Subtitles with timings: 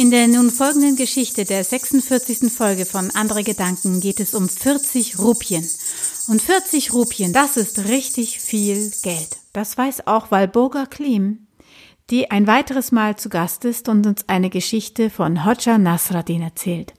[0.00, 2.52] In der nun folgenden Geschichte der 46.
[2.52, 5.68] Folge von Andere Gedanken geht es um 40 Rupien.
[6.28, 9.38] Und 40 Rupien, das ist richtig viel Geld.
[9.52, 11.48] Das weiß auch Walburga Klim,
[12.10, 16.94] die ein weiteres Mal zu Gast ist und uns eine Geschichte von Hoxha Nasradin erzählt.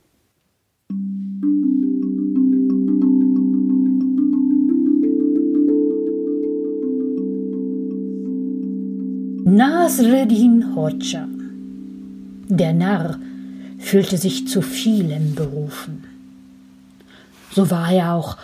[9.46, 11.39] Nasreddin Hoxha
[12.50, 13.18] der Narr
[13.80, 16.04] fühlte sich zu vielem berufen.
[17.52, 18.38] So war er auch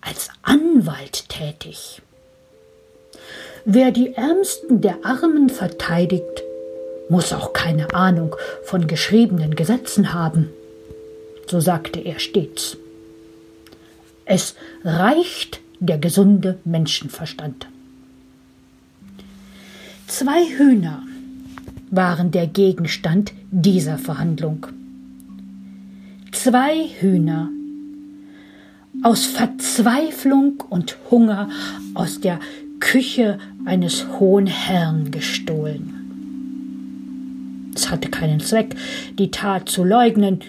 [0.00, 2.02] als Anwalt tätig.
[3.64, 6.42] Wer die Ärmsten der Armen verteidigt,
[7.08, 10.50] muss auch keine Ahnung von geschriebenen Gesetzen haben,
[11.48, 12.76] so sagte er stets.
[14.24, 14.54] Es
[14.84, 17.68] reicht der gesunde Menschenverstand.
[20.06, 21.02] Zwei Hühner
[21.90, 24.66] waren der Gegenstand dieser Verhandlung.
[26.32, 27.48] Zwei Hühner
[29.02, 31.48] aus Verzweiflung und Hunger
[31.94, 32.40] aus der
[32.80, 35.92] Küche eines hohen Herrn gestohlen.
[37.74, 38.74] Es hatte keinen Zweck,
[39.18, 40.40] die Tat zu leugnen,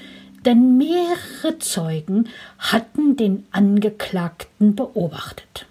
[0.45, 5.66] denn mehrere Zeugen hatten den Angeklagten beobachtet.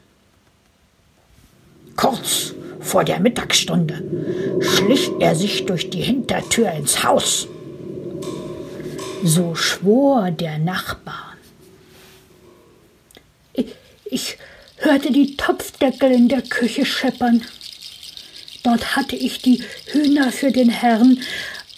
[1.97, 4.03] Kurz vor der Mittagsstunde
[4.61, 7.49] schlich er sich durch die Hintertür ins Haus.
[9.23, 11.35] So schwor der Nachbar.
[13.53, 13.75] Ich,
[14.05, 14.39] ich
[14.77, 17.43] hörte die Topfdeckel in der Küche scheppern.
[18.63, 21.21] Dort hatte ich die Hühner für den Herrn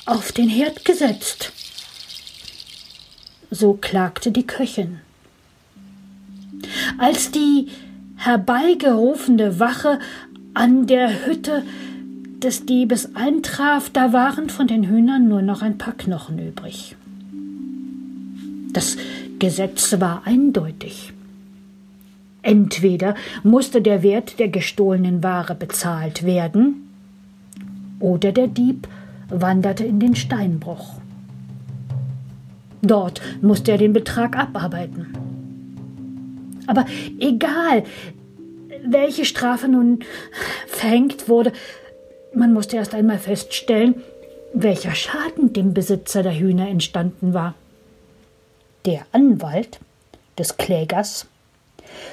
[0.06, 1.52] auf den Herd gesetzt.
[3.50, 5.00] So klagte die Köchin.
[6.98, 7.68] Als die
[8.16, 10.00] herbeigerufene Wache
[10.58, 11.62] an der Hütte
[12.42, 16.96] des Diebes eintraf, da waren von den Hühnern nur noch ein paar Knochen übrig.
[18.72, 18.96] Das
[19.38, 21.12] Gesetz war eindeutig.
[22.42, 26.88] Entweder musste der Wert der gestohlenen Ware bezahlt werden,
[28.00, 28.88] oder der Dieb
[29.28, 30.94] wanderte in den Steinbruch.
[32.82, 35.06] Dort musste er den Betrag abarbeiten.
[36.66, 36.84] Aber
[37.18, 37.84] egal,
[38.84, 40.04] welche Strafe nun
[40.66, 41.52] verhängt wurde,
[42.34, 44.02] man musste erst einmal feststellen,
[44.52, 47.54] welcher Schaden dem Besitzer der Hühner entstanden war.
[48.86, 49.80] Der Anwalt
[50.38, 51.26] des Klägers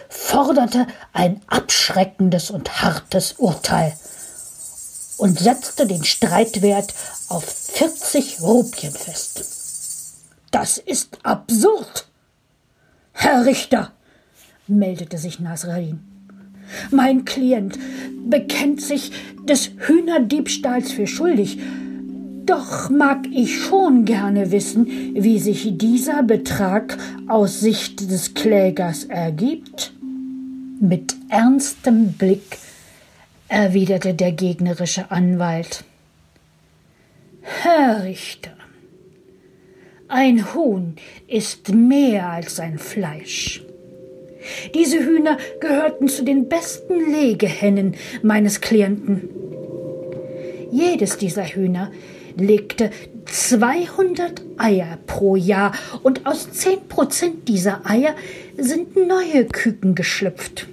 [0.09, 3.93] forderte ein abschreckendes und hartes Urteil
[5.17, 6.93] und setzte den Streitwert
[7.29, 9.45] auf 40 Rupien fest.
[10.51, 12.07] Das ist absurd.
[13.13, 13.91] Herr Richter,
[14.67, 16.14] meldete sich Nasradin.
[16.91, 17.77] Mein Klient
[18.27, 19.11] bekennt sich
[19.47, 21.59] des Hühnerdiebstahls für schuldig.
[22.45, 29.93] Doch mag ich schon gerne wissen, wie sich dieser Betrag aus Sicht des Klägers ergibt.
[30.79, 32.59] Mit ernstem Blick
[33.47, 35.83] erwiderte der gegnerische Anwalt.
[37.41, 38.51] Herr Richter,
[40.07, 40.95] ein Huhn
[41.27, 43.64] ist mehr als ein Fleisch.
[44.73, 49.29] Diese Hühner gehörten zu den besten Legehennen meines Klienten.
[50.71, 51.91] Jedes dieser Hühner
[52.37, 52.91] legte
[53.25, 55.73] 200 Eier pro Jahr
[56.03, 58.15] und aus 10 Prozent dieser Eier
[58.57, 60.67] sind neue Küken geschlüpft.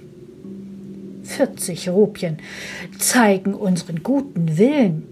[1.23, 2.37] 40 Rupien
[2.99, 5.03] zeigen unseren guten Willen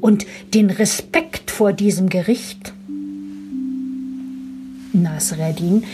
[0.00, 2.72] und den Respekt vor diesem Gericht.
[4.92, 5.84] Nasreddin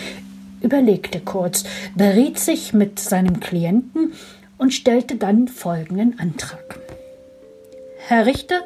[0.61, 1.65] überlegte kurz,
[1.95, 4.13] beriet sich mit seinem Klienten
[4.57, 6.81] und stellte dann folgenden Antrag.
[7.99, 8.61] Herr Richter,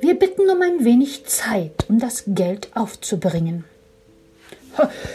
[0.00, 3.64] wir bitten um ein wenig Zeit, um das Geld aufzubringen.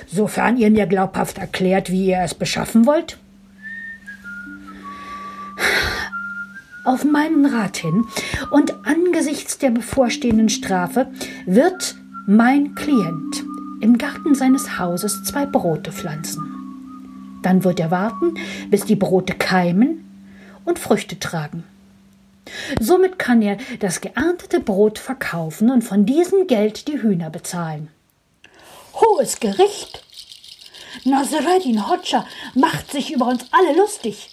[0.07, 3.17] Sofern ihr mir glaubhaft erklärt, wie ihr es beschaffen wollt.
[6.83, 8.05] Auf meinen Rat hin
[8.49, 11.11] und angesichts der bevorstehenden Strafe
[11.45, 11.95] wird
[12.25, 13.43] mein Klient
[13.81, 17.39] im Garten seines Hauses zwei Brote pflanzen.
[17.41, 18.35] Dann wird er warten,
[18.69, 20.05] bis die Brote keimen
[20.65, 21.63] und Früchte tragen.
[22.79, 27.89] Somit kann er das geerntete Brot verkaufen und von diesem Geld die Hühner bezahlen.
[28.93, 30.03] Hohes Gericht!
[31.05, 34.29] Nasreddin Hoxha macht sich über uns alle lustig.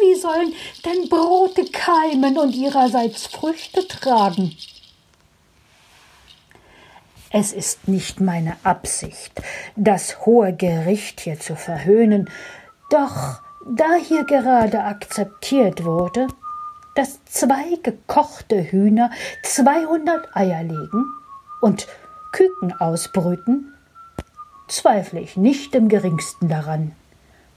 [0.00, 0.52] Wie sollen
[0.84, 4.56] denn Brote keimen und ihrerseits Früchte tragen?
[7.36, 9.42] Es ist nicht meine Absicht,
[9.74, 12.30] das hohe Gericht hier zu verhöhnen,
[12.90, 16.28] doch da hier gerade akzeptiert wurde,
[16.94, 19.10] dass zwei gekochte Hühner
[19.42, 21.06] 200 Eier legen,
[21.60, 21.88] und
[22.30, 23.74] Küken ausbrüten,
[24.68, 26.92] zweifle ich nicht im geringsten daran,